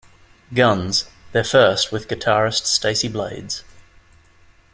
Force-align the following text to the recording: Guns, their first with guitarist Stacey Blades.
Guns, 0.51 1.07
their 1.31 1.43
first 1.43 1.91
with 1.91 2.07
guitarist 2.07 2.65
Stacey 2.65 3.07
Blades. 3.07 3.63